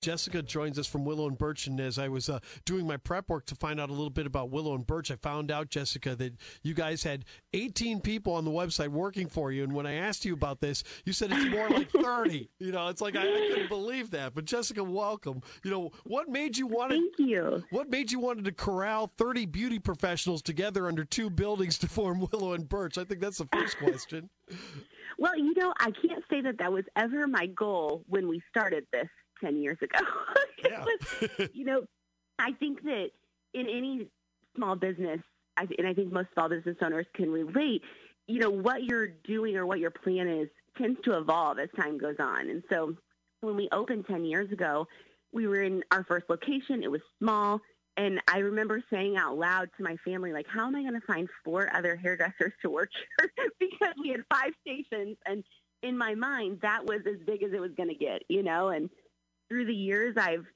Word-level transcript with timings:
Jessica 0.00 0.42
joins 0.42 0.78
us 0.78 0.86
from 0.86 1.04
Willow 1.04 1.26
and 1.26 1.36
Birch, 1.36 1.66
and 1.66 1.80
as 1.80 1.98
I 1.98 2.08
was 2.08 2.28
uh, 2.28 2.38
doing 2.64 2.86
my 2.86 2.96
prep 2.96 3.28
work 3.28 3.46
to 3.46 3.56
find 3.56 3.80
out 3.80 3.90
a 3.90 3.92
little 3.92 4.10
bit 4.10 4.26
about 4.26 4.50
Willow 4.50 4.74
and 4.74 4.86
Birch, 4.86 5.10
I 5.10 5.16
found 5.16 5.50
out, 5.50 5.70
Jessica, 5.70 6.14
that 6.14 6.34
you 6.62 6.72
guys 6.72 7.02
had 7.02 7.24
18 7.52 8.00
people 8.00 8.32
on 8.34 8.44
the 8.44 8.50
website 8.50 8.88
working 8.88 9.28
for 9.28 9.50
you. 9.50 9.64
And 9.64 9.72
when 9.72 9.86
I 9.86 9.94
asked 9.94 10.24
you 10.24 10.34
about 10.34 10.60
this, 10.60 10.84
you 11.04 11.12
said 11.12 11.32
it's 11.32 11.50
more 11.50 11.68
like 11.68 11.90
30. 12.02 12.48
you 12.60 12.70
know, 12.70 12.88
it's 12.88 13.00
like 13.00 13.16
I, 13.16 13.22
I, 13.22 13.48
couldn't 13.50 13.68
believe 13.68 14.12
that. 14.12 14.34
But 14.34 14.44
Jessica, 14.44 14.84
welcome. 14.84 15.42
You 15.64 15.70
know, 15.72 15.90
what 16.04 16.28
made 16.28 16.56
you 16.56 16.68
want 16.68 16.92
to? 16.92 16.96
Thank 16.96 17.18
you. 17.18 17.64
What 17.70 17.90
made 17.90 18.12
you 18.12 18.20
wanted 18.20 18.44
to 18.44 18.52
corral 18.52 19.10
30 19.18 19.46
beauty 19.46 19.80
professionals 19.80 20.42
together 20.42 20.86
under 20.86 21.04
two 21.04 21.28
buildings 21.28 21.76
to 21.78 21.88
form 21.88 22.24
Willow 22.30 22.52
and 22.52 22.68
Birch? 22.68 22.98
I 22.98 23.04
think 23.04 23.20
that's 23.20 23.38
the 23.38 23.48
first 23.52 23.78
question. 23.82 24.30
well, 25.18 25.36
you 25.36 25.54
know, 25.54 25.72
I 25.80 25.90
can't 25.90 26.22
say 26.30 26.40
that 26.42 26.58
that 26.58 26.72
was 26.72 26.84
ever 26.94 27.26
my 27.26 27.46
goal 27.46 28.04
when 28.06 28.28
we 28.28 28.40
started 28.48 28.86
this 28.92 29.08
10 29.40 29.56
years 29.56 29.78
ago. 29.82 29.98
Yeah. 30.68 30.84
was, 30.84 31.48
you 31.54 31.64
know, 31.64 31.82
I 32.36 32.50
think 32.50 32.82
that 32.82 33.10
in 33.54 33.68
any 33.68 34.08
small 34.56 34.74
business, 34.74 35.20
and 35.56 35.86
I 35.86 35.94
think 35.94 36.12
most 36.12 36.30
small 36.34 36.48
business 36.48 36.76
owners 36.82 37.06
can 37.14 37.30
relate, 37.30 37.82
you 38.26 38.40
know, 38.40 38.50
what 38.50 38.82
you're 38.82 39.06
doing 39.06 39.56
or 39.56 39.66
what 39.66 39.78
your 39.78 39.92
plan 39.92 40.26
is 40.26 40.48
tends 40.76 40.98
to 41.04 41.16
evolve 41.16 41.60
as 41.60 41.68
time 41.78 41.96
goes 41.96 42.16
on. 42.18 42.50
And 42.50 42.64
so 42.70 42.96
when 43.40 43.54
we 43.54 43.68
opened 43.70 44.06
10 44.08 44.24
years 44.24 44.50
ago, 44.50 44.88
we 45.32 45.46
were 45.46 45.62
in 45.62 45.84
our 45.90 46.04
first 46.04 46.26
location. 46.28 46.82
It 46.82 46.90
was 46.90 47.02
small. 47.20 47.60
And 47.96 48.20
I 48.32 48.38
remember 48.38 48.82
saying 48.92 49.16
out 49.16 49.36
loud 49.36 49.68
to 49.76 49.82
my 49.82 49.96
family, 50.04 50.32
like, 50.32 50.46
how 50.48 50.66
am 50.66 50.76
I 50.76 50.82
going 50.82 50.94
to 50.94 51.06
find 51.06 51.28
four 51.44 51.68
other 51.74 51.96
hairdressers 51.96 52.52
to 52.62 52.70
work 52.70 52.90
here? 53.18 53.30
because 53.60 53.94
we 54.00 54.10
had 54.10 54.24
five 54.32 54.52
stations. 54.60 55.16
And 55.26 55.42
in 55.82 55.98
my 55.98 56.14
mind, 56.14 56.60
that 56.62 56.84
was 56.84 57.00
as 57.06 57.16
big 57.26 57.42
as 57.42 57.52
it 57.52 57.60
was 57.60 57.72
going 57.76 57.88
to 57.88 57.94
get, 57.94 58.22
you 58.28 58.42
know? 58.42 58.68
And 58.68 58.88
through 59.48 59.66
the 59.66 59.74
years, 59.74 60.14
I've 60.16 60.46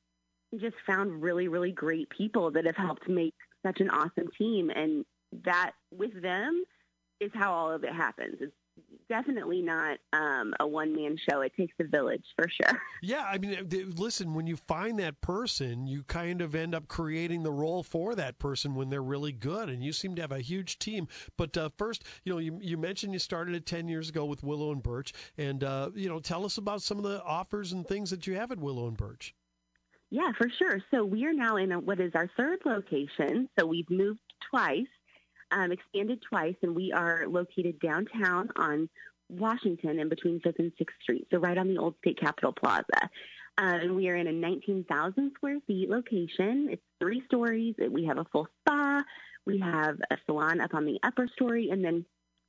just 0.61 0.77
found 0.87 1.23
really, 1.23 1.49
really 1.49 1.73
great 1.73 2.09
people 2.11 2.51
that 2.53 2.67
have 2.67 2.77
helped 2.77 3.09
make 3.09 3.35
such 3.65 3.81
an 3.81 3.91
awesome 3.91 4.29
team. 4.37 4.71
And 4.71 5.05
that 5.45 5.73
with 5.91 6.21
them 6.21 6.65
is 7.21 7.31
how 7.35 7.53
all 7.53 7.71
of 7.71 7.85
it 7.85 7.93
happens. 7.93 8.37
It's 8.41 8.53
definitely 9.13 9.61
not 9.61 9.99
um, 10.15 10.55
a 10.59 10.67
one 10.67 10.95
man 10.95 11.19
show. 11.29 11.43
It 11.43 11.53
takes 11.55 11.75
a 11.79 11.85
village 11.85 12.25
for 12.35 12.49
sure. 12.49 12.81
Yeah, 13.05 13.25
I 13.29 13.37
mean, 13.37 13.69
listen, 13.97 14.33
when 14.33 14.47
you 14.47 14.57
find 14.57 14.97
that 15.01 15.21
person, 15.21 15.89
you 15.89 16.05
kind 16.05 16.41
of 16.41 16.55
end 16.55 16.73
up 16.73 16.87
creating 16.87 17.43
the 17.43 17.51
role 17.51 17.83
for 17.83 18.15
that 18.15 18.39
person 18.39 18.77
when 18.77 18.91
they're 18.91 19.03
really 19.03 19.33
good, 19.33 19.69
and 19.69 19.83
you 19.83 19.93
seem 19.93 20.15
to 20.15 20.23
have 20.23 20.31
a 20.31 20.39
huge 20.39 20.79
team. 20.79 21.09
But 21.37 21.57
uh, 21.57 21.71
first, 21.77 22.05
you 22.25 22.33
know, 22.33 22.39
you, 22.39 22.61
you 22.63 22.79
mentioned 22.79 23.13
you 23.13 23.19
started 23.19 23.57
it 23.57 23.67
ten 23.67 23.89
years 23.89 24.09
ago 24.09 24.25
with 24.25 24.45
Willow 24.45 24.71
and 24.71 24.83
Birch, 24.83 25.13
and 25.37 25.65
uh, 25.65 25.91
you 25.97 26.09
know, 26.09 26.21
tell 26.21 26.45
us 26.45 26.59
about 26.59 26.81
some 26.81 26.97
of 26.97 27.03
the 27.03 27.23
offers 27.25 27.73
and 27.73 27.87
things 27.87 28.11
that 28.11 28.27
you 28.29 28.37
have 28.37 28.53
at 28.53 28.59
Willow 28.59 28.87
and 28.87 28.97
Birch. 28.97 29.35
Yeah, 30.11 30.31
for 30.39 30.49
sure. 30.59 30.79
So 30.93 31.05
we 31.05 31.27
are 31.27 31.33
now 31.33 31.57
in 31.57 31.73
a, 31.73 31.81
what 31.81 31.99
is 31.99 32.13
our 32.15 32.31
third 32.37 32.61
location. 32.65 33.49
So 33.59 33.67
we've 33.67 33.91
moved 33.91 34.21
twice 34.49 34.87
um, 35.53 35.73
expanded 35.73 36.23
twice, 36.29 36.57
and 36.63 36.75
we 36.75 36.93
are 36.93 37.27
located 37.29 37.79
downtown 37.81 38.49
on 38.57 38.89
Washington 39.29 39.99
in 39.99 40.09
between 40.09 40.41
5th 40.41 40.59
and 40.59 40.73
6th 40.73 41.03
Street, 41.03 41.27
so 41.31 41.39
right 41.39 41.59
on 41.59 41.69
the 41.69 41.79
old 41.79 41.95
State 41.99 42.19
Capitol 42.21 42.53
Plaza. 42.53 43.11
Uh, 43.59 43.79
and 43.83 43.95
we 43.95 44.09
are 44.09 44.17
in 44.17 44.27
a 44.27 44.33
19,000 44.33 45.33
square 45.35 45.59
feet 45.67 45.91
location. 45.91 46.69
It's 46.71 46.83
three 47.01 47.23
stories. 47.27 47.75
We 47.91 48.07
have 48.07 48.19
a 48.19 48.25
full 48.25 48.49
spa. 48.61 49.05
We 49.47 49.59
have 49.59 49.99
a 50.11 50.17
salon 50.25 50.61
up 50.61 50.75
on 50.75 50.87
the 50.87 50.99
upper 51.03 51.29
story. 51.29 51.69
And 51.71 51.85
then 51.85 52.07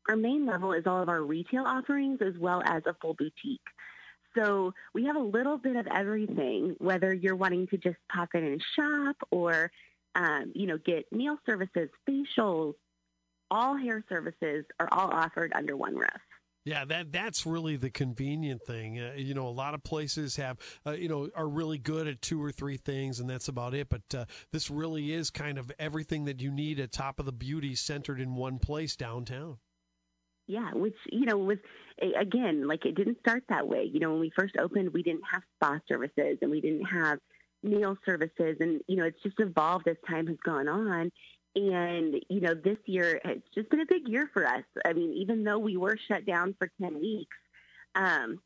our 0.08 0.16
main 0.16 0.46
level 0.46 0.72
is 0.72 0.88
all 0.88 1.02
of 1.02 1.10
our 1.10 1.22
retail 1.22 1.66
offerings 1.66 2.20
as 2.22 2.38
well 2.40 2.62
as 2.66 2.84
a 2.86 2.96
full 3.02 3.16
boutique. 3.16 3.62
So 4.36 4.74
we 4.94 5.06
have 5.06 5.16
a 5.16 5.20
little 5.20 5.58
bit 5.58 5.76
of 5.76 5.88
everything, 5.88 6.76
whether 6.80 7.14
you're 7.14 7.36
wanting 7.36 7.68
to 7.68 7.78
just 7.78 7.98
pop 8.12 8.30
in 8.34 8.44
and 8.44 8.64
shop 8.76 9.18
or, 9.30 9.72
um, 10.16 10.54
you 10.56 10.68
know, 10.68 10.78
get 10.78 11.12
meal 11.12 11.38
services, 11.46 11.90
facials, 12.10 12.76
all 13.54 13.78
hair 13.78 14.04
services 14.10 14.66
are 14.80 14.90
all 14.92 15.12
offered 15.12 15.54
under 15.54 15.78
one 15.78 15.96
roof. 15.96 16.10
Yeah, 16.66 16.86
that 16.86 17.12
that's 17.12 17.46
really 17.46 17.76
the 17.76 17.90
convenient 17.90 18.62
thing. 18.64 19.00
Uh, 19.00 19.14
you 19.18 19.34
know, 19.34 19.48
a 19.48 19.50
lot 19.50 19.74
of 19.74 19.84
places 19.84 20.38
have, 20.38 20.58
uh, 20.88 20.92
you 20.92 21.10
know, 21.10 21.30
are 21.36 21.48
really 21.48 21.78
good 21.78 22.08
at 22.08 22.22
two 22.22 22.42
or 22.42 22.52
three 22.54 22.78
things, 22.78 23.20
and 23.20 23.30
that's 23.30 23.50
about 23.50 23.74
it. 23.74 23.90
But 23.90 24.02
uh, 24.18 24.26
this 24.52 24.72
really 24.72 25.12
is 25.12 25.30
kind 25.30 25.58
of 25.58 25.72
everything 25.78 26.26
that 26.26 26.42
you 26.42 26.52
need 26.52 26.80
at 26.80 26.94
top 26.94 27.20
of 27.20 27.26
the 27.26 27.34
beauty 27.34 27.76
centered 27.76 28.20
in 28.20 28.36
one 28.36 28.60
place 28.60 28.96
downtown. 28.96 29.58
Yeah, 30.48 30.72
which 30.74 30.96
you 31.12 31.26
know 31.26 31.38
was 31.38 31.58
again 32.02 32.66
like 32.66 32.86
it 32.86 32.96
didn't 32.96 33.20
start 33.20 33.44
that 33.50 33.68
way. 33.68 33.90
You 33.92 34.00
know, 34.00 34.12
when 34.12 34.22
we 34.22 34.32
first 34.36 34.56
opened, 34.58 34.94
we 34.94 35.04
didn't 35.04 35.24
have 35.30 35.44
spa 35.58 35.80
services 35.88 36.38
and 36.42 36.50
we 36.50 36.62
didn't 36.62 36.86
have 36.86 37.20
meal 37.62 37.98
services, 38.06 38.56
and 38.62 38.82
you 38.88 38.96
know, 38.96 39.06
it's 39.06 39.22
just 39.22 39.40
evolved 39.40 39.88
as 39.90 39.98
time 40.10 40.28
has 40.28 40.38
gone 40.46 40.70
on. 40.70 41.12
And, 41.56 42.16
you 42.30 42.42
know, 42.42 42.56
this 42.56 42.78
year, 42.86 43.22
it's 43.24 43.48
just 43.54 43.70
been 43.70 43.82
a 43.82 43.86
big 43.86 44.08
year 44.08 44.30
for 44.34 44.48
us. 44.48 44.64
I 44.86 44.94
mean, 44.94 45.14
even 45.14 45.44
though 45.44 45.60
we 45.60 45.78
were 45.78 45.98
shut 46.08 46.26
down 46.26 46.56
for 46.58 46.70
10 46.82 47.00
weeks, 47.00 47.38
um, 47.96 48.40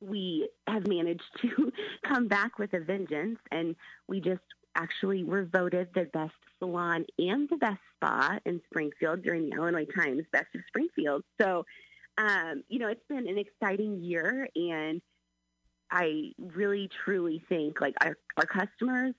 we 0.00 0.48
have 0.66 0.86
managed 0.86 1.22
to 1.42 1.72
come 2.04 2.26
back 2.28 2.58
with 2.58 2.72
a 2.72 2.80
vengeance. 2.80 3.38
And 3.50 3.76
we 4.08 4.20
just 4.20 4.40
actually 4.76 5.24
were 5.24 5.44
voted 5.44 5.88
the 5.94 6.04
best 6.04 6.32
salon 6.58 7.04
and 7.18 7.48
the 7.48 7.56
best 7.56 7.80
spa 7.96 8.38
in 8.46 8.60
Springfield 8.70 9.22
during 9.22 9.50
the 9.50 9.56
Illinois 9.56 9.86
Times 9.86 10.24
Best 10.32 10.46
of 10.54 10.62
Springfield. 10.68 11.22
So, 11.40 11.66
um, 12.16 12.64
you 12.68 12.78
know, 12.78 12.88
it's 12.88 13.06
been 13.08 13.28
an 13.28 13.38
exciting 13.38 14.00
year. 14.00 14.48
And 14.56 15.02
I 15.90 16.32
really, 16.38 16.88
truly 17.04 17.44
think 17.48 17.80
like 17.80 17.94
our, 18.00 18.16
our 18.36 18.46
customers 18.46 19.14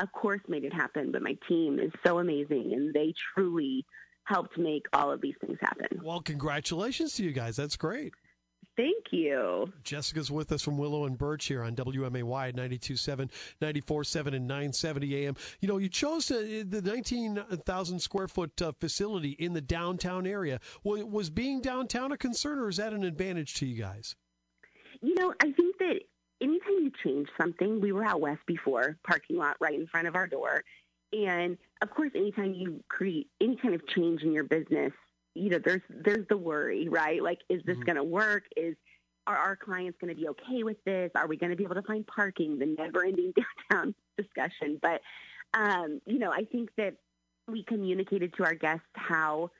of 0.00 0.12
course, 0.12 0.40
made 0.48 0.64
it 0.64 0.72
happen, 0.72 1.12
but 1.12 1.22
my 1.22 1.36
team 1.48 1.78
is 1.78 1.90
so 2.04 2.18
amazing 2.18 2.72
and 2.74 2.94
they 2.94 3.12
truly 3.34 3.84
helped 4.24 4.56
make 4.58 4.86
all 4.92 5.10
of 5.10 5.20
these 5.20 5.34
things 5.40 5.58
happen. 5.60 6.00
Well, 6.02 6.20
congratulations 6.20 7.14
to 7.14 7.24
you 7.24 7.32
guys. 7.32 7.56
That's 7.56 7.76
great. 7.76 8.12
Thank 8.76 9.06
you. 9.10 9.72
Jessica's 9.82 10.30
with 10.30 10.52
us 10.52 10.62
from 10.62 10.78
Willow 10.78 11.04
and 11.04 11.18
Birch 11.18 11.46
here 11.46 11.62
on 11.62 11.74
WMAY 11.74 12.54
92.7, 12.54 13.28
94.7, 13.60 14.26
and 14.34 14.46
970 14.46 15.26
AM. 15.26 15.36
You 15.60 15.68
know, 15.68 15.78
you 15.78 15.88
chose 15.88 16.30
uh, 16.30 16.62
the 16.66 16.80
19,000 16.80 17.98
square 17.98 18.28
foot 18.28 18.62
uh, 18.62 18.72
facility 18.80 19.30
in 19.32 19.52
the 19.52 19.60
downtown 19.60 20.26
area. 20.26 20.60
Was 20.84 21.30
being 21.30 21.60
downtown 21.60 22.12
a 22.12 22.16
concern 22.16 22.58
or 22.58 22.68
is 22.68 22.76
that 22.76 22.92
an 22.92 23.04
advantage 23.04 23.54
to 23.54 23.66
you 23.66 23.80
guys? 23.80 24.14
You 25.02 25.14
know, 25.14 25.34
I 25.40 25.52
think 25.52 25.76
that 25.78 26.00
anytime 26.40 26.78
you 26.80 26.92
change 27.04 27.28
something, 27.40 27.80
we 27.80 27.92
were 27.92 28.04
out 28.04 28.20
west 28.20 28.40
before, 28.46 28.96
parking 29.06 29.36
lot 29.36 29.56
right 29.60 29.74
in 29.74 29.86
front 29.86 30.08
of 30.08 30.14
our 30.14 30.26
door. 30.26 30.64
And 31.12 31.58
of 31.82 31.90
course, 31.90 32.10
anytime 32.14 32.54
you 32.54 32.82
create 32.88 33.28
any 33.40 33.56
kind 33.56 33.74
of 33.74 33.86
change 33.88 34.22
in 34.22 34.32
your 34.32 34.44
business, 34.44 34.92
you 35.34 35.50
know, 35.50 35.58
there's 35.64 35.82
there's 35.88 36.26
the 36.28 36.36
worry, 36.36 36.88
right? 36.88 37.22
Like, 37.22 37.40
is 37.48 37.62
this 37.64 37.76
mm-hmm. 37.76 37.84
going 37.84 37.96
to 37.96 38.04
work? 38.04 38.44
Is 38.56 38.76
are 39.26 39.36
our 39.36 39.56
clients 39.56 39.98
going 40.00 40.14
to 40.14 40.20
be 40.20 40.28
okay 40.28 40.62
with 40.62 40.82
this? 40.84 41.10
Are 41.14 41.26
we 41.26 41.36
going 41.36 41.50
to 41.50 41.56
be 41.56 41.64
able 41.64 41.76
to 41.76 41.82
find 41.82 42.06
parking? 42.06 42.58
The 42.58 42.66
never-ending 42.66 43.34
downtown 43.70 43.94
discussion. 44.16 44.78
But 44.80 45.00
um, 45.54 46.00
you 46.06 46.18
know, 46.18 46.32
I 46.32 46.44
think 46.44 46.70
that 46.76 46.94
we 47.48 47.64
communicated 47.64 48.34
to 48.36 48.44
our 48.44 48.54
guests 48.54 48.86
how 48.94 49.50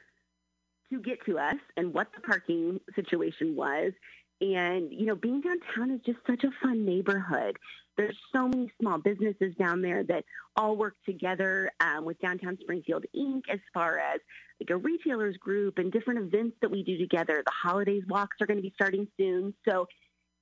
to 0.92 1.00
get 1.00 1.24
to 1.26 1.38
us 1.38 1.56
and 1.76 1.94
what 1.94 2.08
the 2.14 2.20
parking 2.20 2.80
situation 2.94 3.54
was 3.54 3.92
and, 4.40 4.92
you 4.92 5.06
know, 5.06 5.14
being 5.14 5.40
downtown 5.40 5.90
is 5.94 6.00
just 6.04 6.18
such 6.26 6.44
a 6.44 6.50
fun 6.62 6.84
neighborhood. 6.84 7.58
There's 7.96 8.16
so 8.34 8.48
many 8.48 8.72
small 8.80 8.98
businesses 8.98 9.54
down 9.56 9.82
there 9.82 10.02
that 10.04 10.24
all 10.56 10.76
work 10.76 10.94
together 11.04 11.70
um, 11.80 12.04
with 12.06 12.18
Downtown 12.20 12.56
Springfield 12.60 13.04
Inc. 13.14 13.42
as 13.52 13.60
far 13.74 13.98
as 13.98 14.20
like 14.58 14.70
a 14.70 14.76
retailers 14.76 15.36
group 15.36 15.78
and 15.78 15.92
different 15.92 16.20
events 16.20 16.56
that 16.62 16.70
we 16.70 16.82
do 16.82 16.96
together. 16.96 17.42
The 17.44 17.52
holidays 17.52 18.02
walks 18.08 18.38
are 18.40 18.46
going 18.46 18.56
to 18.56 18.62
be 18.62 18.72
starting 18.74 19.06
soon. 19.18 19.52
So, 19.68 19.86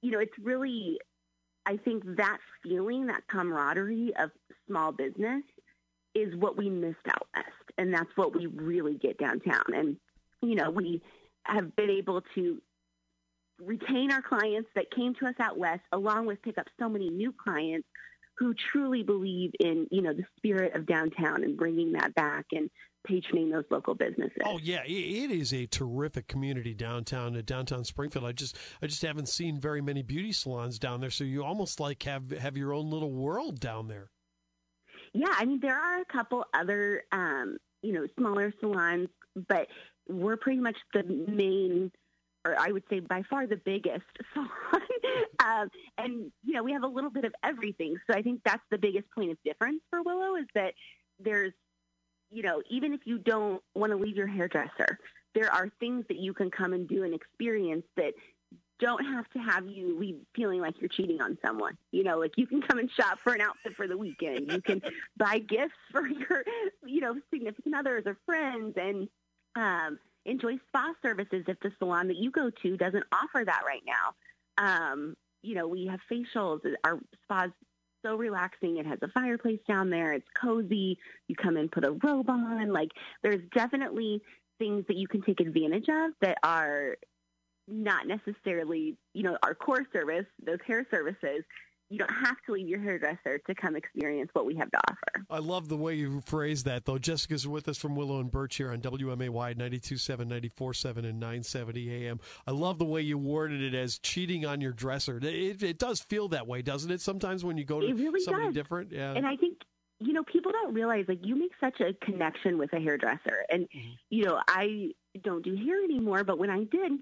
you 0.03 0.13
know, 0.13 0.21
it's 0.21 0.39
really, 0.41 0.99
I 1.67 1.79
think 1.79 2.05
that 2.17 2.39
feeling, 2.63 3.07
that 3.07 3.27
camaraderie 3.29 4.13
of 4.19 4.31
small 4.69 4.93
business 4.93 5.43
is 6.15 6.37
what 6.37 6.57
we 6.57 6.71
missed 6.71 6.97
out 7.09 7.27
west. 7.35 7.49
And 7.77 7.93
that's 7.93 8.11
what 8.15 8.37
we 8.37 8.47
really 8.47 8.95
get 8.95 9.19
downtown. 9.19 9.65
And, 9.75 9.97
you 10.43 10.55
know, 10.55 10.71
we 10.71 11.03
have 11.45 11.75
been 11.75 11.91
able 11.91 12.23
to 12.35 12.61
retain 13.61 14.13
our 14.13 14.23
clients 14.23 14.69
that 14.75 14.91
came 14.91 15.15
to 15.17 15.27
us 15.27 15.35
out 15.41 15.59
west, 15.59 15.83
along 15.93 16.27
with 16.27 16.41
pick 16.43 16.59
up 16.59 16.67
so 16.79 16.89
many 16.89 17.11
new 17.11 17.33
clients 17.33 17.87
who 18.39 18.55
truly 18.73 19.03
believe 19.03 19.51
in 19.61 19.87
you 19.91 20.01
know 20.01 20.13
the 20.13 20.25
spirit 20.37 20.75
of 20.75 20.87
downtown 20.87 21.43
and 21.43 21.57
bringing 21.57 21.93
that 21.93 22.15
back 22.15 22.47
and 22.53 22.71
patroning 23.09 23.51
those 23.51 23.65
local 23.71 23.95
businesses. 23.95 24.39
Oh 24.45 24.59
yeah, 24.63 24.83
it 24.85 25.31
is 25.31 25.53
a 25.53 25.67
terrific 25.67 26.29
community 26.29 26.75
downtown 26.75 27.37
at 27.37 27.47
downtown 27.47 27.85
Springfield. 27.85 28.25
I 28.25 28.33
just 28.33 28.57
I 28.83 28.87
just 28.87 29.03
haven't 29.03 29.29
seen 29.29 29.61
very 29.61 29.81
many 29.81 30.03
beauty 30.03 30.33
salons 30.33 30.79
down 30.79 31.01
there, 31.01 31.11
so 31.11 31.25
you 31.25 31.45
almost 31.45 31.81
like 31.81 32.03
have 32.05 32.31
have 32.31 32.57
your 32.57 32.73
own 32.73 32.91
little 32.91 33.13
world 33.13 33.61
down 33.61 33.89
there. 33.89 34.11
Yeah, 35.13 35.33
I 35.37 35.45
mean 35.45 35.61
there 35.61 35.79
are 35.79 36.01
a 36.01 36.05
couple 36.05 36.45
other 36.55 37.03
um, 37.13 37.59
you 37.83 37.93
know 37.93 38.07
smaller 38.19 38.53
salons, 38.61 39.09
but 39.49 39.67
we're 40.09 40.37
pretty 40.37 40.61
much 40.61 40.77
the 40.95 41.03
main 41.03 41.91
or 42.49 42.59
I 42.59 42.73
would 42.73 42.85
say 42.91 43.01
by 43.01 43.23
far 43.29 43.47
the 43.47 43.57
biggest 43.57 44.07
salon. 44.33 44.49
um, 45.45 45.71
and, 45.99 46.33
you 46.45 46.55
know, 46.55 46.63
we 46.63 46.73
have 46.73 46.83
a 46.83 46.89
little 46.89 47.11
bit 47.11 47.25
of 47.25 47.35
everything. 47.43 47.97
So 48.11 48.17
I 48.17 48.23
think 48.23 48.41
that's 48.45 48.63
the 48.71 48.79
biggest 48.79 49.11
point 49.11 49.31
of 49.31 49.39
difference 49.45 49.81
for 49.91 50.03
Willow 50.03 50.37
is 50.37 50.47
that 50.55 50.75
there's, 51.21 51.53
you 52.31 52.43
know, 52.43 52.63
even 52.71 52.93
if 52.93 53.01
you 53.05 53.19
don't 53.19 53.63
want 53.75 53.93
to 53.93 53.97
leave 53.97 54.17
your 54.17 54.27
hairdresser, 54.27 54.99
there 55.35 55.53
are 55.53 55.69
things 55.81 56.05
that 56.09 56.19
you 56.19 56.33
can 56.33 56.51
come 56.51 56.73
and 56.73 56.89
do 56.89 57.05
and 57.05 57.15
experience 57.15 57.85
that 57.97 58.15
don't 58.79 59.05
have 59.05 59.29
to 59.31 59.39
have 59.41 59.67
you 59.67 59.99
leave 59.99 60.17
feeling 60.35 60.61
like 60.61 60.75
you're 60.81 60.89
cheating 60.89 61.21
on 61.21 61.37
someone. 61.45 61.77
You 61.91 62.05
know, 62.05 62.19
like 62.19 62.33
you 62.37 62.47
can 62.47 62.63
come 62.63 62.79
and 62.79 62.91
shop 62.91 63.19
for 63.23 63.33
an 63.33 63.41
outfit 63.41 63.75
for 63.77 63.87
the 63.87 63.97
weekend. 63.97 64.53
You 64.53 64.61
can 64.61 64.81
buy 65.17 65.39
gifts 65.39 65.75
for 65.91 66.07
your, 66.07 66.45
you 66.87 67.01
know, 67.01 67.17
significant 67.33 67.75
others 67.75 68.05
or 68.07 68.17
friends 68.25 68.75
and 68.77 69.09
um, 69.57 69.99
enjoy 70.29 70.57
spa 70.69 70.93
services 71.03 71.45
if 71.49 71.59
the 71.61 71.73
salon 71.79 72.09
that 72.09 72.17
you 72.17 72.31
go 72.31 72.51
to 72.63 72.77
doesn't 72.77 73.05
offer 73.13 73.45
that 73.45 73.63
right 73.67 73.83
now. 73.87 74.15
Um, 74.59 75.17
you 75.43 75.55
know, 75.55 75.67
we 75.67 75.87
have 75.87 76.01
facials. 76.11 76.61
Our 76.85 76.99
spa's 77.25 77.51
so 78.05 78.17
relaxing. 78.17 78.77
It 78.79 78.87
has 78.87 78.99
a 79.03 79.09
fireplace 79.09 79.61
down 79.67 79.91
there. 79.91 80.13
It's 80.13 80.27
cozy. 80.41 80.99
You 81.27 81.37
come 81.37 81.57
in, 81.57 81.69
put 81.69 81.85
a 81.85 81.93
robe 81.93 82.31
on. 82.31 82.73
Like 82.73 82.91
there's 83.23 83.43
definitely 83.55 84.23
things 84.59 84.85
that 84.89 84.97
you 84.97 85.09
can 85.09 85.23
take 85.23 85.41
advantage 85.41 85.89
of 85.89 86.13
that 86.21 86.39
are 86.43 86.97
not 87.67 88.07
necessarily, 88.07 88.97
you 89.15 89.23
know, 89.23 89.37
our 89.43 89.55
core 89.55 89.87
service, 89.93 90.27
those 90.45 90.59
hair 90.67 90.87
services, 90.91 91.45
you 91.91 91.99
don't 91.99 92.11
have 92.11 92.37
to 92.47 92.53
leave 92.53 92.69
your 92.69 92.81
hairdresser 92.81 93.39
to 93.47 93.55
come 93.55 93.77
experience 93.77 94.31
what 94.35 94.45
we 94.45 94.55
have 94.57 94.71
to 94.71 94.79
offer. 94.91 95.25
I 95.31 95.39
love 95.39 95.69
the 95.69 95.77
way 95.77 95.95
you 95.95 96.21
phrase 96.27 96.65
that, 96.65 96.85
though. 96.85 96.99
Jessica's 96.99 97.49
with 97.49 97.69
us 97.69 97.79
from 97.79 97.97
Willow 97.97 98.21
and 98.21 98.31
Birch 98.31 98.57
here 98.57 98.73
on 98.73 98.81
WMAY 98.81 99.57
92.7, 99.57 100.27
94.7, 100.27 100.97
and 100.99 101.19
970 101.19 102.07
AM. 102.07 102.21
I 102.47 102.51
love 102.51 102.79
the 102.79 102.85
way 102.85 103.01
you 103.01 103.17
worded 103.17 103.63
it 103.63 103.75
as 103.75 103.99
cheating 103.99 104.45
on 104.45 104.61
your 104.61 104.73
dresser. 104.73 105.19
It, 105.23 105.63
it 105.63 105.79
does 105.79 106.01
feel 106.01 106.29
that 106.29 106.47
way, 106.47 106.63
doesn't 106.63 106.91
it? 106.91 107.01
Sometimes 107.01 107.45
when 107.45 107.57
you 107.57 107.65
go 107.65 107.81
to 107.81 107.93
really 107.95 108.21
somebody 108.21 108.47
does. 108.47 108.55
different. 108.55 108.93
Yeah. 108.93 109.15
And 109.15 109.27
I 109.27 109.37
think 109.37 109.59
you 110.01 110.13
know, 110.13 110.23
people 110.23 110.53
don't 110.53 110.75
realize 110.75 111.07
like 111.09 111.27
you 111.27 111.35
make 111.35 111.51
such 111.61 111.81
a 111.81 111.93
connection 112.05 112.57
with 112.57 112.73
a 112.73 112.79
hairdresser. 112.79 113.45
And, 113.49 113.65
mm-hmm. 113.65 113.91
you 114.11 114.27
know, 114.27 114.41
I 114.47 114.91
don't 115.23 115.45
do 115.45 115.57
hair 115.57 115.83
anymore, 115.83 116.23
but 116.23 116.39
when 116.39 116.51
I 116.51 116.65
did, 116.65 116.93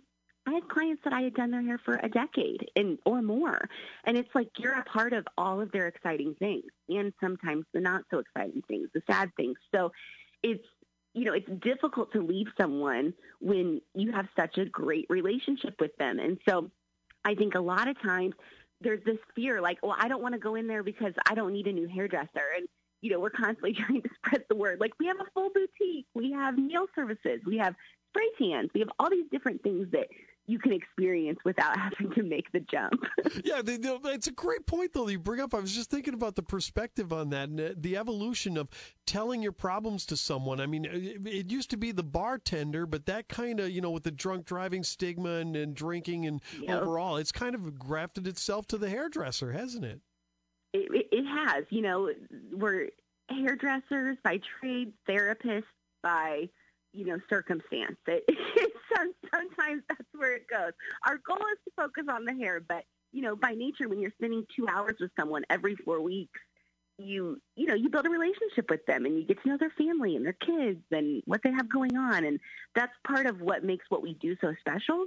I 0.47 0.53
had 0.53 0.69
clients 0.69 1.03
that 1.05 1.13
I 1.13 1.23
had 1.23 1.35
done 1.35 1.51
their 1.51 1.63
hair 1.63 1.79
for 1.79 1.99
a 2.03 2.09
decade 2.09 2.71
and 2.77 2.99
or 3.05 3.21
more. 3.21 3.69
And 4.05 4.17
it's 4.17 4.33
like 4.35 4.49
you're 4.59 4.79
a 4.79 4.85
part 4.85 5.13
of 5.13 5.27
all 5.37 5.61
of 5.61 5.73
their 5.73 5.89
exciting 5.89 6.37
things 6.39 6.71
and 6.89 7.13
sometimes 7.21 7.65
the 7.75 7.81
not 7.81 8.05
so 8.11 8.21
exciting 8.21 8.63
things, 8.69 8.89
the 8.95 9.03
sad 9.11 9.31
things. 9.37 9.57
So 9.75 9.93
it's 10.43 10.65
you 11.15 11.25
know, 11.25 11.33
it's 11.33 11.49
difficult 11.61 12.13
to 12.13 12.21
leave 12.21 12.47
someone 12.61 13.15
when 13.41 13.81
you 13.95 14.13
have 14.13 14.29
such 14.39 14.59
a 14.59 14.67
great 14.67 15.07
relationship 15.09 15.75
with 15.81 15.97
them. 15.97 16.19
And 16.19 16.39
so 16.47 16.71
I 17.25 17.35
think 17.35 17.55
a 17.55 17.61
lot 17.61 17.89
of 17.89 18.01
times 18.03 18.35
there's 18.83 19.03
this 19.05 19.17
fear 19.35 19.63
like, 19.63 19.79
well, 19.83 19.97
I 19.99 20.09
don't 20.09 20.21
want 20.21 20.35
to 20.35 20.39
go 20.39 20.57
in 20.57 20.67
there 20.67 20.83
because 20.83 21.15
I 21.27 21.35
don't 21.35 21.55
need 21.55 21.69
a 21.69 21.73
new 21.73 21.89
hairdresser. 21.89 22.53
And 22.57 22.69
you 23.01 23.11
know, 23.11 23.21
we're 23.21 23.31
constantly 23.31 23.73
trying 23.87 24.03
to 24.03 24.11
spread 24.17 24.45
the 24.49 24.57
word. 24.57 24.79
Like 24.79 24.93
we 25.01 25.07
have 25.07 25.17
a 25.19 25.31
full 25.33 25.51
boutique, 25.51 26.07
we 26.15 26.33
have 26.33 26.59
meal 26.59 26.87
services, 26.95 27.41
we 27.47 27.59
have 27.59 27.75
spray 28.11 28.29
tans, 28.39 28.71
we 28.75 28.81
have 28.81 28.91
all 28.99 29.11
these 29.11 29.27
different 29.31 29.63
things 29.63 29.89
that 29.93 30.09
you 30.47 30.59
can 30.59 30.73
experience 30.73 31.39
without 31.45 31.77
having 31.79 32.13
to 32.15 32.23
make 32.23 32.51
the 32.53 32.61
jump. 32.61 33.03
yeah, 33.45 33.63
they, 33.63 33.77
they, 33.77 33.91
it's 34.07 34.27
a 34.27 34.33
great 34.33 34.67
point 34.67 34.93
though 34.93 35.09
you 35.09 35.19
bring 35.19 35.41
up. 35.41 35.55
I 35.55 35.61
was 35.61 35.75
just 35.75 35.91
thinking 35.91 36.15
about 36.15 36.37
the 36.37 36.43
perspective 36.43 37.13
on 37.13 37.31
that 37.31 37.49
and 37.49 37.75
the 37.77 37.97
evolution 37.97 38.57
of 38.57 38.69
telling 39.07 39.43
your 39.43 39.53
problems 39.53 40.07
to 40.07 40.17
someone. 40.17 40.61
I 40.61 40.67
mean, 40.67 40.85
it, 40.85 41.27
it 41.27 41.51
used 41.51 41.71
to 41.71 41.77
be 41.77 41.93
the 41.93 42.03
bartender, 42.03 42.87
but 42.87 43.07
that 43.07 43.29
kind 43.29 43.61
of 43.61 43.71
you 43.71 43.81
know 43.81 43.91
with 43.91 44.05
the 44.05 44.11
drunk 44.11 44.47
driving 44.47 44.85
stigma 44.85 45.35
and, 45.37 45.57
and 45.57 45.75
drinking 45.75 46.27
and 46.27 46.41
yep. 46.61 46.83
overall, 46.83 47.17
it's 47.17 47.33
kind 47.33 47.55
of 47.55 47.79
grafted 47.79 48.27
itself 48.27 48.67
to 48.69 48.79
the 48.79 48.89
hairdresser, 48.89 49.53
hasn't 49.53 49.85
it? 49.85 50.01
It, 50.73 51.09
it 51.11 51.25
has. 51.25 51.65
You 51.71 51.83
know, 51.83 52.11
we're 52.53 52.89
hairdressers 53.29 54.19
by 54.23 54.41
trade, 54.61 54.93
therapists 55.09 55.65
by 56.03 56.49
you 56.97 57.05
know, 57.05 57.21
circumstance. 57.29 57.97
It, 58.09 58.73
sometimes 59.35 59.83
that's 59.89 60.09
where 60.15 60.35
it 60.35 60.47
goes. 60.49 60.73
Our 61.07 61.19
goal 61.27 61.37
is 61.37 61.59
to 61.65 61.71
focus 61.77 62.05
on 62.11 62.25
the 62.25 62.35
hair, 62.35 62.61
but 62.67 62.85
you 63.13 63.23
know, 63.23 63.37
by 63.37 63.53
nature, 63.53 63.89
when 63.89 64.01
you're 64.01 64.13
spending 64.19 64.45
two 64.55 64.67
hours 64.69 64.97
with 65.01 65.11
someone 65.19 65.45
every 65.49 65.77
four 65.77 66.01
weeks, 66.01 66.39
you 66.99 67.41
you 67.57 67.67
know 67.67 67.75
you 67.75 67.91
build 67.91 68.07
a 68.07 68.11
relationship 68.11 68.71
with 68.71 68.85
them 68.87 69.05
and 69.05 69.19
you 69.19 69.25
get 69.25 69.43
to 69.43 69.49
know 69.49 69.59
their 69.59 69.73
family 69.77 70.17
and 70.17 70.25
their 70.25 70.33
kids 70.33 70.81
and 70.91 71.23
what 71.27 71.41
they 71.43 71.51
have 71.51 71.69
going 71.69 71.97
on, 71.97 72.25
and 72.25 72.41
that's 72.75 72.93
part 73.07 73.27
of 73.27 73.41
what 73.41 73.65
makes 73.65 73.85
what 73.89 74.03
we 74.03 74.15
do 74.15 74.37
so 74.41 74.55
special 74.61 75.07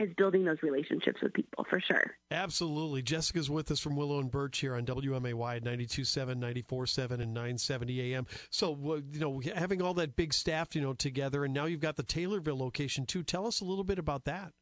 is 0.00 0.12
building 0.16 0.44
those 0.44 0.62
relationships 0.62 1.20
with 1.22 1.32
people 1.34 1.64
for 1.68 1.80
sure. 1.80 2.14
Absolutely. 2.30 3.02
Jessica's 3.02 3.50
with 3.50 3.70
us 3.70 3.80
from 3.80 3.96
Willow 3.96 4.18
and 4.18 4.30
Birch 4.30 4.58
here 4.58 4.74
on 4.74 4.84
WMAY 4.84 5.56
at 5.56 5.64
92.7, 5.64 6.36
94.7, 6.36 7.10
and 7.20 7.34
970 7.34 8.14
AM. 8.14 8.26
So, 8.50 9.02
you 9.12 9.20
know, 9.20 9.42
having 9.54 9.82
all 9.82 9.94
that 9.94 10.16
big 10.16 10.32
staff, 10.32 10.74
you 10.74 10.82
know, 10.82 10.94
together, 10.94 11.44
and 11.44 11.54
now 11.54 11.66
you've 11.66 11.80
got 11.80 11.96
the 11.96 12.02
Taylorville 12.02 12.58
location 12.58 13.06
too. 13.06 13.22
Tell 13.22 13.46
us 13.46 13.60
a 13.60 13.64
little 13.64 13.84
bit 13.84 13.98
about 13.98 14.24
that. 14.24 14.52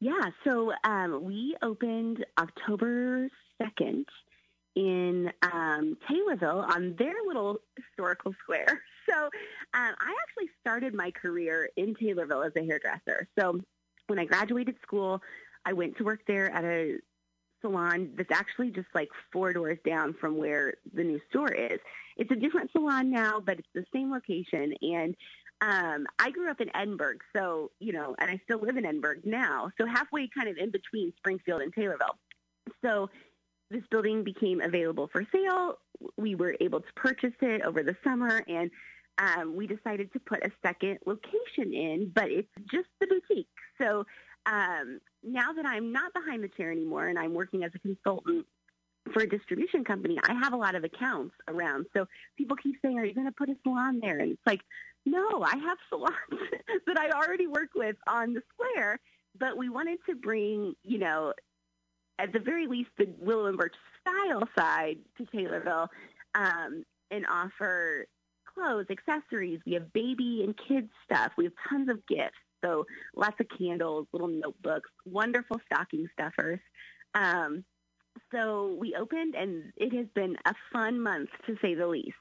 Yeah. 0.00 0.30
So 0.44 0.72
um, 0.84 1.24
we 1.24 1.56
opened 1.62 2.24
October 2.38 3.28
2nd 3.60 4.04
in 4.76 5.32
um, 5.42 5.96
Taylorville 6.08 6.64
on 6.72 6.94
their 6.98 7.14
little 7.26 7.58
historical 7.76 8.32
square. 8.42 8.82
So 9.08 9.24
um, 9.24 9.30
I 9.72 10.14
actually 10.22 10.50
started 10.60 10.92
my 10.92 11.10
career 11.10 11.70
in 11.78 11.94
Taylorville 11.94 12.46
as 12.46 12.52
a 12.56 12.66
hairdresser. 12.66 13.26
So 13.38 13.58
when 14.08 14.18
I 14.18 14.24
graduated 14.24 14.76
school, 14.82 15.22
I 15.64 15.72
went 15.72 15.96
to 15.98 16.04
work 16.04 16.20
there 16.26 16.50
at 16.50 16.64
a 16.64 16.98
salon 17.60 18.10
that's 18.16 18.30
actually 18.32 18.70
just 18.70 18.88
like 18.94 19.08
four 19.32 19.52
doors 19.52 19.78
down 19.84 20.14
from 20.20 20.36
where 20.36 20.74
the 20.94 21.04
new 21.04 21.20
store 21.30 21.52
is. 21.52 21.78
It's 22.16 22.30
a 22.30 22.36
different 22.36 22.70
salon 22.72 23.10
now, 23.10 23.40
but 23.40 23.58
it's 23.58 23.68
the 23.74 23.84
same 23.92 24.10
location. 24.10 24.74
And 24.80 25.14
um, 25.60 26.06
I 26.18 26.30
grew 26.30 26.50
up 26.50 26.60
in 26.60 26.74
Edinburg, 26.74 27.20
so, 27.36 27.70
you 27.80 27.92
know, 27.92 28.14
and 28.18 28.30
I 28.30 28.40
still 28.44 28.60
live 28.60 28.76
in 28.76 28.86
Edinburg 28.86 29.22
now. 29.24 29.70
So 29.78 29.86
halfway 29.86 30.28
kind 30.28 30.48
of 30.48 30.56
in 30.56 30.70
between 30.70 31.12
Springfield 31.18 31.62
and 31.62 31.74
Taylorville. 31.74 32.16
So 32.84 33.10
this 33.70 33.82
building 33.90 34.24
became 34.24 34.60
available 34.60 35.08
for 35.12 35.26
sale. 35.32 35.78
We 36.16 36.34
were 36.34 36.56
able 36.60 36.80
to 36.80 36.92
purchase 36.94 37.34
it 37.40 37.62
over 37.62 37.82
the 37.82 37.96
summer 38.04 38.42
and 38.46 38.70
um, 39.18 39.56
we 39.56 39.66
decided 39.66 40.12
to 40.12 40.20
put 40.20 40.44
a 40.44 40.50
second 40.62 40.98
location 41.06 41.72
in, 41.72 42.12
but 42.14 42.30
it's 42.30 42.48
just 42.70 42.88
the 43.00 43.06
boutique. 43.06 43.48
So 43.80 44.04
um, 44.46 45.00
now 45.22 45.52
that 45.52 45.66
I'm 45.66 45.92
not 45.92 46.12
behind 46.14 46.42
the 46.42 46.48
chair 46.48 46.70
anymore 46.70 47.06
and 47.06 47.18
I'm 47.18 47.34
working 47.34 47.64
as 47.64 47.72
a 47.74 47.78
consultant 47.78 48.46
for 49.12 49.22
a 49.22 49.28
distribution 49.28 49.84
company, 49.84 50.18
I 50.28 50.34
have 50.34 50.52
a 50.52 50.56
lot 50.56 50.74
of 50.74 50.84
accounts 50.84 51.34
around. 51.48 51.86
So 51.96 52.06
people 52.36 52.56
keep 52.56 52.76
saying, 52.82 52.98
"Are 52.98 53.04
you 53.04 53.14
going 53.14 53.26
to 53.26 53.32
put 53.32 53.48
a 53.48 53.56
salon 53.62 54.00
there?" 54.00 54.18
And 54.18 54.32
it's 54.32 54.46
like, 54.46 54.60
no, 55.06 55.42
I 55.42 55.56
have 55.56 55.78
salons 55.90 56.42
that 56.86 56.98
I 56.98 57.10
already 57.10 57.46
work 57.46 57.70
with 57.74 57.96
on 58.06 58.34
the 58.34 58.42
square, 58.52 59.00
but 59.38 59.56
we 59.56 59.68
wanted 59.68 59.98
to 60.08 60.14
bring, 60.14 60.74
you 60.84 60.98
know, 60.98 61.32
at 62.18 62.32
the 62.32 62.40
very 62.40 62.66
least, 62.66 62.90
the 62.98 63.08
Willow 63.18 63.46
and 63.46 63.56
Birch 63.56 63.74
style 64.00 64.48
side 64.56 64.98
to 65.16 65.24
Taylorville 65.26 65.88
um, 66.34 66.84
and 67.10 67.24
offer 67.26 68.06
clothes, 68.58 68.86
accessories. 68.90 69.60
We 69.66 69.74
have 69.74 69.92
baby 69.92 70.42
and 70.44 70.54
kids 70.68 70.90
stuff. 71.04 71.32
We 71.36 71.44
have 71.44 71.52
tons 71.68 71.88
of 71.88 72.06
gifts. 72.06 72.36
So 72.64 72.84
lots 73.14 73.36
of 73.40 73.46
candles, 73.56 74.06
little 74.12 74.28
notebooks, 74.28 74.90
wonderful 75.06 75.60
stocking 75.66 76.08
stuffers. 76.12 76.60
Um, 77.14 77.64
so 78.32 78.76
we 78.78 78.96
opened, 78.98 79.34
and 79.34 79.72
it 79.76 79.94
has 79.94 80.06
been 80.14 80.36
a 80.44 80.54
fun 80.72 81.00
month 81.00 81.30
to 81.46 81.56
say 81.62 81.74
the 81.74 81.86
least. 81.86 82.16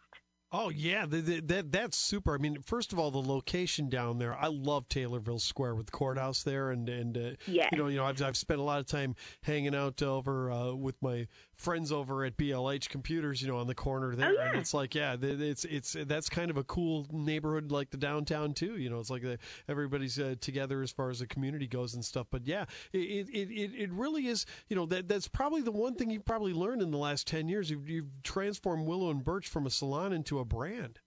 Oh 0.49 0.69
yeah, 0.69 1.05
that 1.05 1.71
that's 1.71 1.97
super. 1.97 2.33
I 2.33 2.37
mean, 2.37 2.61
first 2.61 2.93
of 2.93 2.99
all, 2.99 3.11
the 3.11 3.17
location 3.17 3.89
down 3.89 4.17
there. 4.17 4.33
I 4.33 4.47
love 4.47 4.87
Taylorville 4.87 5.41
Square 5.41 5.75
with 5.75 5.87
the 5.87 5.91
courthouse 5.91 6.43
there, 6.43 6.71
and 6.71 6.87
and 6.87 7.17
uh, 7.17 7.29
yes. 7.47 7.67
you 7.73 7.77
know, 7.77 7.87
you 7.87 7.97
know, 7.97 8.05
I've 8.05 8.21
I've 8.21 8.37
spent 8.37 8.61
a 8.61 8.63
lot 8.63 8.79
of 8.79 8.85
time 8.85 9.15
hanging 9.41 9.75
out 9.75 10.01
over 10.01 10.49
uh, 10.49 10.71
with 10.71 10.95
my 11.01 11.27
friends 11.57 11.91
over 11.91 12.23
at 12.23 12.37
BLH 12.37 12.89
Computers, 12.89 13.41
you 13.41 13.47
know, 13.47 13.57
on 13.57 13.67
the 13.67 13.75
corner 13.75 14.15
there, 14.15 14.29
oh, 14.29 14.31
yeah. 14.31 14.49
and 14.49 14.59
it's 14.59 14.73
like, 14.73 14.95
yeah, 14.95 15.15
it's 15.19 15.65
it's 15.65 15.95
that's 16.05 16.29
kind 16.29 16.49
of 16.49 16.57
a 16.57 16.63
cool 16.63 17.07
neighborhood 17.11 17.71
like 17.71 17.89
the 17.89 17.97
downtown 17.97 18.53
too. 18.53 18.77
You 18.77 18.89
know, 18.89 18.99
it's 18.99 19.09
like 19.09 19.23
the, 19.23 19.39
everybody's 19.67 20.19
uh, 20.19 20.35
together 20.39 20.81
as 20.81 20.91
far 20.91 21.09
as 21.09 21.19
the 21.19 21.27
community 21.27 21.67
goes 21.67 21.93
and 21.93 22.05
stuff. 22.05 22.27
But 22.29 22.47
yeah, 22.47 22.65
it, 22.93 23.29
it 23.29 23.51
it 23.51 23.71
it 23.75 23.91
really 23.91 24.27
is. 24.27 24.45
You 24.69 24.75
know, 24.75 24.85
that 24.87 25.07
that's 25.07 25.27
probably 25.27 25.61
the 25.61 25.71
one 25.71 25.95
thing 25.95 26.09
you've 26.09 26.25
probably 26.25 26.53
learned 26.53 26.81
in 26.81 26.91
the 26.91 26.97
last 26.97 27.27
ten 27.27 27.47
years. 27.47 27.69
You've, 27.69 27.89
you've 27.89 28.23
transformed 28.23 28.87
Willow 28.87 29.09
and 29.09 29.23
Birch 29.23 29.47
from 29.47 29.65
a 29.65 29.69
salon 29.69 30.13
into 30.13 30.39
a 30.39 30.45
brand. 30.45 30.99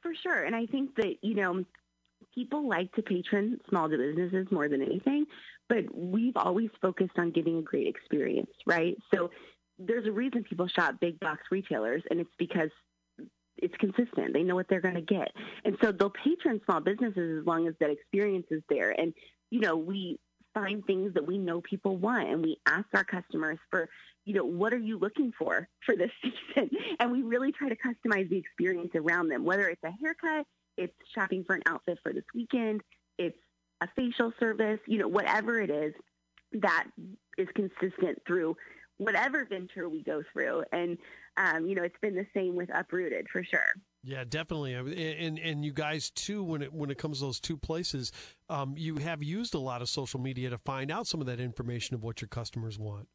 For 0.00 0.14
sure, 0.14 0.44
and 0.44 0.56
I 0.56 0.66
think 0.66 0.96
that 0.96 1.16
you 1.22 1.34
know 1.34 1.64
people 2.34 2.68
like 2.68 2.92
to 2.92 3.02
patron 3.02 3.58
small 3.68 3.88
businesses 3.88 4.46
more 4.50 4.68
than 4.68 4.82
anything, 4.82 5.26
but 5.68 5.84
we've 5.94 6.36
always 6.36 6.70
focused 6.80 7.18
on 7.18 7.30
giving 7.30 7.58
a 7.58 7.62
great 7.62 7.86
experience, 7.86 8.50
right? 8.66 8.96
So 9.14 9.30
there's 9.78 10.06
a 10.06 10.12
reason 10.12 10.44
people 10.44 10.68
shop 10.68 10.96
big 11.00 11.18
box 11.20 11.42
retailers, 11.50 12.02
and 12.10 12.20
it's 12.20 12.34
because 12.38 12.70
it's 13.56 13.76
consistent. 13.76 14.32
They 14.32 14.42
know 14.42 14.54
what 14.54 14.68
they're 14.68 14.80
going 14.80 14.94
to 14.94 15.00
get. 15.00 15.32
And 15.64 15.76
so 15.82 15.92
they'll 15.92 16.10
patron 16.10 16.60
small 16.64 16.80
businesses 16.80 17.40
as 17.40 17.46
long 17.46 17.68
as 17.68 17.74
that 17.80 17.90
experience 17.90 18.46
is 18.50 18.62
there. 18.68 18.90
And 18.90 19.12
you 19.50 19.60
know, 19.60 19.76
we 19.76 20.18
find 20.54 20.84
things 20.84 21.14
that 21.14 21.26
we 21.26 21.38
know 21.38 21.60
people 21.60 21.96
want 21.96 22.28
and 22.28 22.42
we 22.42 22.56
ask 22.66 22.86
our 22.94 23.04
customers 23.04 23.58
for, 23.70 23.88
you 24.24 24.34
know, 24.34 24.44
what 24.44 24.72
are 24.72 24.78
you 24.78 24.98
looking 24.98 25.32
for 25.38 25.68
for 25.84 25.96
this 25.96 26.10
season? 26.22 26.70
And 26.98 27.12
we 27.12 27.22
really 27.22 27.52
try 27.52 27.68
to 27.68 27.76
customize 27.76 28.28
the 28.28 28.38
experience 28.38 28.92
around 28.94 29.28
them, 29.28 29.44
whether 29.44 29.68
it's 29.68 29.82
a 29.84 29.92
haircut, 30.00 30.46
it's 30.80 30.94
shopping 31.14 31.44
for 31.44 31.54
an 31.54 31.62
outfit 31.66 31.98
for 32.02 32.12
this 32.12 32.24
weekend, 32.34 32.80
it's 33.18 33.38
a 33.80 33.88
facial 33.94 34.32
service, 34.40 34.80
you 34.86 34.98
know, 34.98 35.08
whatever 35.08 35.60
it 35.60 35.70
is 35.70 35.94
that 36.52 36.86
is 37.38 37.48
consistent 37.54 38.20
through 38.26 38.56
whatever 38.96 39.44
venture 39.44 39.88
we 39.88 40.02
go 40.02 40.22
through. 40.32 40.64
And, 40.72 40.98
um, 41.36 41.66
you 41.66 41.74
know, 41.74 41.82
it's 41.82 41.98
been 42.00 42.14
the 42.14 42.26
same 42.34 42.56
with 42.56 42.70
Uprooted 42.74 43.26
for 43.30 43.44
sure. 43.44 43.60
Yeah, 44.02 44.24
definitely, 44.26 44.72
and 44.72 45.38
and 45.38 45.62
you 45.62 45.74
guys 45.74 46.08
too. 46.08 46.42
When 46.42 46.62
it 46.62 46.72
when 46.72 46.90
it 46.90 46.96
comes 46.96 47.18
to 47.18 47.26
those 47.26 47.38
two 47.38 47.58
places, 47.58 48.12
um, 48.48 48.74
you 48.78 48.96
have 48.96 49.22
used 49.22 49.54
a 49.54 49.58
lot 49.58 49.82
of 49.82 49.90
social 49.90 50.18
media 50.18 50.48
to 50.48 50.56
find 50.56 50.90
out 50.90 51.06
some 51.06 51.20
of 51.20 51.26
that 51.26 51.38
information 51.38 51.94
of 51.94 52.02
what 52.02 52.22
your 52.22 52.28
customers 52.28 52.78
want. 52.78 53.08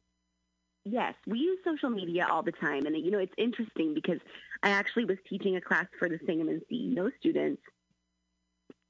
Yes, 0.88 1.14
we 1.26 1.40
use 1.40 1.58
social 1.64 1.90
media 1.90 2.28
all 2.30 2.44
the 2.44 2.52
time, 2.52 2.86
and 2.86 2.96
you 2.96 3.10
know 3.10 3.18
it's 3.18 3.34
interesting 3.36 3.92
because 3.92 4.20
I 4.62 4.70
actually 4.70 5.04
was 5.04 5.18
teaching 5.28 5.56
a 5.56 5.60
class 5.60 5.86
for 5.98 6.08
the 6.08 6.20
Sangamon 6.24 6.62
CEO 6.70 7.10
students 7.18 7.60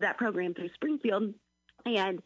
that 0.01 0.19
program 0.19 0.53
through 0.53 0.69
Springfield, 0.75 1.33
and 1.87 2.23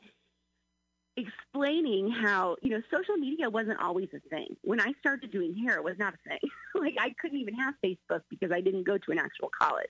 explaining 1.17 2.11
how, 2.11 2.57
you 2.63 2.71
know, 2.71 2.83
social 2.93 3.17
media 3.17 3.49
wasn't 3.49 3.81
always 3.81 4.09
a 4.13 4.19
thing. 4.29 4.57
When 4.63 4.81
I 4.81 4.93
started 4.99 5.31
doing 5.31 5.55
hair, 5.55 5.77
it 5.77 5.85
was 5.85 5.99
not 6.01 6.15
a 6.15 6.29
thing. 6.29 6.51
like 6.75 6.97
I 6.99 7.15
couldn't 7.21 7.39
even 7.39 7.55
have 7.55 7.75
Facebook 7.85 8.23
because 8.29 8.51
I 8.53 8.61
didn't 8.61 8.85
go 8.85 8.99
to 8.99 9.13
an 9.13 9.21
actual 9.21 9.51
college. 9.57 9.87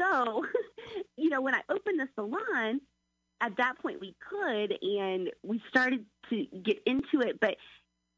So, 0.00 0.44
you 1.16 1.28
know, 1.28 1.40
when 1.40 1.54
I 1.54 1.60
opened 1.68 2.00
the 2.00 2.08
salon, 2.16 2.80
at 3.40 3.56
that 3.58 3.78
point 3.80 4.00
we 4.00 4.16
could 4.28 4.78
and 4.82 5.30
we 5.44 5.62
started 5.68 6.04
to 6.30 6.46
get 6.64 6.78
into 6.86 7.20
it, 7.20 7.38
but 7.38 7.56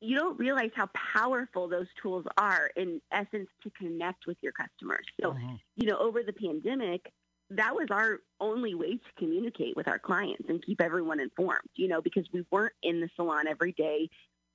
you 0.01 0.17
don't 0.17 0.39
realize 0.39 0.71
how 0.75 0.89
powerful 1.15 1.69
those 1.69 1.87
tools 2.01 2.25
are 2.37 2.71
in 2.77 3.01
essence 3.11 3.49
to 3.63 3.71
connect 3.71 4.27
with 4.27 4.37
your 4.41 4.53
customers. 4.53 5.05
So, 5.21 5.33
mm-hmm. 5.33 5.55
you 5.77 5.87
know, 5.87 5.99
over 5.99 6.23
the 6.23 6.33
pandemic, 6.33 7.13
that 7.51 7.75
was 7.75 7.89
our 7.91 8.21
only 8.41 8.75
way 8.75 8.93
to 8.93 9.13
communicate 9.19 9.75
with 9.77 9.89
our 9.89 9.99
clients 9.99 10.45
and 10.49 10.65
keep 10.65 10.81
everyone 10.81 11.19
informed, 11.19 11.69
you 11.75 11.89
know, 11.89 12.01
because 12.01 12.27
we 12.33 12.45
weren't 12.51 12.75
in 12.83 13.01
the 13.01 13.09
salon 13.17 13.49
every 13.49 13.73
day, 13.73 14.09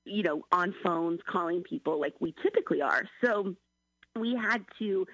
you 0.05 0.23
know, 0.23 0.43
on 0.51 0.73
phones 0.83 1.19
calling 1.27 1.63
people 1.63 1.99
like 1.99 2.13
we 2.19 2.33
typically 2.43 2.81
are. 2.81 3.03
So 3.23 3.55
we 4.17 4.35
had 4.35 4.63
to 4.79 5.07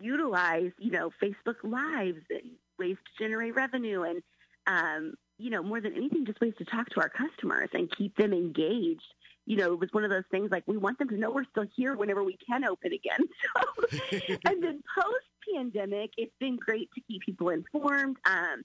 utilize, 0.00 0.72
you 0.78 0.90
know, 0.90 1.10
Facebook 1.22 1.62
Lives 1.62 2.22
and 2.30 2.50
ways 2.78 2.96
to 2.96 3.24
generate 3.24 3.54
revenue 3.54 4.02
and, 4.02 4.22
um, 4.66 5.14
you 5.38 5.50
know, 5.50 5.62
more 5.62 5.80
than 5.80 5.94
anything, 5.94 6.26
just 6.26 6.40
ways 6.40 6.54
to 6.58 6.64
talk 6.64 6.88
to 6.90 7.00
our 7.00 7.08
customers 7.08 7.68
and 7.72 7.90
keep 7.96 8.16
them 8.16 8.32
engaged. 8.32 9.02
You 9.46 9.56
know, 9.56 9.72
it 9.72 9.78
was 9.78 9.88
one 9.92 10.04
of 10.04 10.10
those 10.10 10.24
things 10.30 10.50
like 10.50 10.64
we 10.66 10.76
want 10.76 10.98
them 10.98 11.08
to 11.08 11.16
know 11.16 11.30
we're 11.30 11.44
still 11.50 11.66
here 11.76 11.96
whenever 11.96 12.22
we 12.22 12.36
can 12.48 12.64
open 12.64 12.92
again. 12.92 13.20
So, 13.56 13.98
and 14.44 14.62
then 14.62 14.82
post 14.98 15.26
pandemic, 15.54 16.10
it's 16.16 16.34
been 16.40 16.56
great 16.56 16.90
to 16.94 17.00
keep 17.08 17.22
people 17.22 17.50
informed 17.50 18.16
um, 18.26 18.62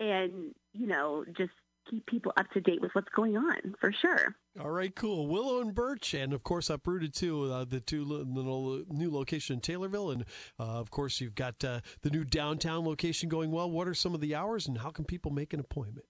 and, 0.00 0.54
you 0.72 0.86
know, 0.86 1.24
just 1.36 1.52
keep 1.90 2.06
people 2.06 2.32
up 2.36 2.50
to 2.50 2.60
date 2.60 2.80
with 2.80 2.90
what's 2.94 3.08
going 3.14 3.36
on 3.36 3.74
for 3.80 3.92
sure. 3.92 4.34
All 4.60 4.70
right, 4.70 4.94
cool. 4.94 5.26
Willow 5.26 5.60
and 5.60 5.74
Birch, 5.74 6.14
and 6.14 6.32
of 6.32 6.42
course 6.42 6.70
Uprooted 6.70 7.14
too. 7.14 7.52
Uh, 7.52 7.64
the 7.64 7.80
two 7.80 8.04
the 8.04 8.84
new 8.94 9.10
location 9.10 9.54
in 9.54 9.60
Taylorville, 9.60 10.12
and 10.12 10.24
uh, 10.58 10.80
of 10.80 10.90
course 10.90 11.20
you've 11.20 11.34
got 11.34 11.62
uh, 11.64 11.80
the 12.02 12.10
new 12.10 12.24
downtown 12.24 12.84
location 12.84 13.28
going 13.28 13.50
well. 13.50 13.70
What 13.70 13.88
are 13.88 13.94
some 13.94 14.14
of 14.14 14.20
the 14.20 14.34
hours, 14.34 14.66
and 14.66 14.78
how 14.78 14.90
can 14.90 15.04
people 15.04 15.30
make 15.30 15.52
an 15.52 15.60
appointment? 15.60 16.06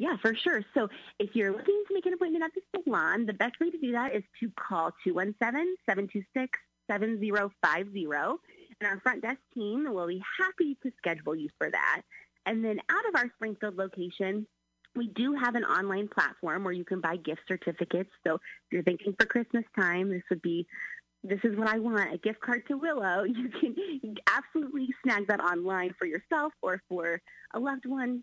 Yeah, 0.00 0.16
for 0.22 0.34
sure. 0.34 0.62
So 0.72 0.88
if 1.18 1.36
you're 1.36 1.52
looking 1.52 1.84
to 1.86 1.92
make 1.92 2.06
an 2.06 2.14
appointment 2.14 2.42
at 2.42 2.52
the 2.54 2.82
salon, 2.82 3.26
the 3.26 3.34
best 3.34 3.60
way 3.60 3.70
to 3.70 3.76
do 3.76 3.92
that 3.92 4.16
is 4.16 4.22
to 4.40 4.50
call 4.58 4.92
217 5.04 5.76
726 5.84 6.58
7050 6.90 8.06
and 8.80 8.90
our 8.90 8.98
front 9.00 9.20
desk 9.20 9.36
team 9.52 9.84
will 9.92 10.06
be 10.06 10.22
happy 10.40 10.78
to 10.82 10.90
schedule 10.96 11.36
you 11.36 11.50
for 11.58 11.70
that. 11.70 12.00
And 12.46 12.64
then 12.64 12.80
out 12.88 13.08
of 13.10 13.14
our 13.14 13.30
Springfield 13.34 13.76
location, 13.76 14.46
we 14.96 15.08
do 15.08 15.34
have 15.34 15.54
an 15.54 15.64
online 15.64 16.08
platform 16.08 16.64
where 16.64 16.72
you 16.72 16.86
can 16.86 17.02
buy 17.02 17.16
gift 17.16 17.42
certificates. 17.46 18.10
So 18.26 18.36
if 18.36 18.40
you're 18.72 18.82
thinking 18.82 19.14
for 19.20 19.26
Christmas 19.26 19.64
time, 19.78 20.08
this 20.08 20.22
would 20.30 20.40
be 20.40 20.66
this 21.22 21.40
is 21.44 21.58
what 21.58 21.68
I 21.68 21.78
want, 21.78 22.14
a 22.14 22.16
gift 22.16 22.40
card 22.40 22.62
to 22.68 22.78
Willow. 22.78 23.24
You 23.34 23.50
can 23.50 24.16
absolutely 24.26 24.88
snag 25.04 25.28
that 25.28 25.40
online 25.40 25.94
for 25.98 26.06
yourself 26.06 26.54
or 26.62 26.80
for 26.88 27.20
a 27.52 27.60
loved 27.60 27.84
one. 27.84 28.22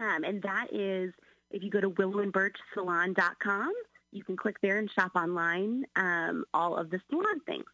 Um, 0.00 0.24
and 0.24 0.42
that 0.42 0.66
is 0.72 1.12
if 1.50 1.62
you 1.62 1.70
go 1.70 1.80
to 1.80 1.90
willowandbirchsalon.com, 1.90 3.72
you 4.12 4.24
can 4.24 4.36
click 4.36 4.56
there 4.62 4.78
and 4.78 4.90
shop 4.90 5.12
online 5.14 5.84
um, 5.96 6.44
all 6.54 6.76
of 6.76 6.90
the 6.90 7.00
salon 7.08 7.40
things. 7.46 7.64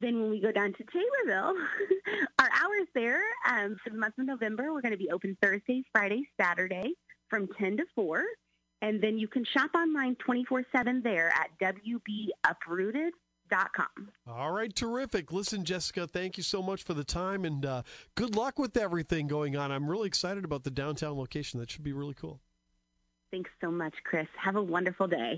Then 0.00 0.20
when 0.20 0.30
we 0.30 0.40
go 0.40 0.52
down 0.52 0.72
to 0.74 0.84
Taylorville, 0.84 1.54
our 2.38 2.48
hours 2.62 2.86
there 2.94 3.20
um, 3.48 3.76
for 3.82 3.90
the 3.90 3.98
month 3.98 4.16
of 4.18 4.26
November, 4.26 4.72
we're 4.72 4.80
going 4.80 4.92
to 4.92 4.98
be 4.98 5.10
open 5.10 5.36
Thursday, 5.42 5.82
Friday, 5.92 6.22
Saturday 6.40 6.92
from 7.28 7.48
10 7.58 7.78
to 7.78 7.84
4. 7.94 8.22
And 8.80 9.02
then 9.02 9.18
you 9.18 9.26
can 9.26 9.44
shop 9.44 9.70
online 9.74 10.16
24-7 10.16 11.02
there 11.02 11.32
at 11.34 11.50
All 14.26 14.52
right, 14.52 14.74
terrific. 14.74 15.32
Listen, 15.32 15.64
Jessica, 15.64 16.06
thank 16.06 16.36
you 16.36 16.42
so 16.42 16.62
much 16.62 16.82
for 16.82 16.94
the 16.94 17.04
time 17.04 17.44
and 17.44 17.64
uh, 17.64 17.82
good 18.14 18.34
luck 18.34 18.58
with 18.58 18.76
everything 18.76 19.26
going 19.26 19.56
on. 19.56 19.72
I'm 19.72 19.90
really 19.90 20.06
excited 20.06 20.44
about 20.44 20.64
the 20.64 20.70
downtown 20.70 21.16
location. 21.16 21.60
That 21.60 21.70
should 21.70 21.84
be 21.84 21.92
really 21.92 22.14
cool. 22.14 22.40
Thanks 23.30 23.50
so 23.60 23.70
much, 23.70 23.94
Chris. 24.04 24.26
Have 24.42 24.56
a 24.56 24.62
wonderful 24.62 25.06
day. 25.06 25.36